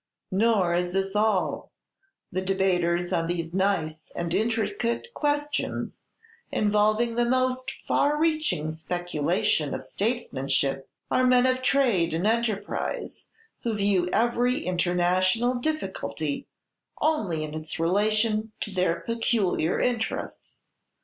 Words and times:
"Nor 0.31 0.73
is 0.73 0.93
this 0.93 1.15
all: 1.15 1.71
the 2.31 2.41
debaters 2.41 3.13
on 3.13 3.27
these 3.27 3.53
nice 3.53 4.11
and 4.15 4.33
intricate 4.33 5.09
questions, 5.13 6.01
involving 6.51 7.13
the 7.13 7.23
most 7.25 7.69
far 7.87 8.17
reaching 8.17 8.67
speculation 8.71 9.75
of 9.75 9.85
statesmanship, 9.85 10.89
are 11.11 11.27
men 11.27 11.45
of 11.45 11.61
trade 11.61 12.15
and 12.15 12.25
enterprise, 12.25 13.27
who 13.61 13.75
view 13.75 14.09
every 14.11 14.61
international 14.65 15.53
difficulty 15.59 16.47
only 16.99 17.43
in 17.43 17.53
its 17.53 17.79
relation 17.79 18.53
to 18.61 18.71
their 18.73 19.01
peculiar 19.01 19.79
interests. 19.79 20.67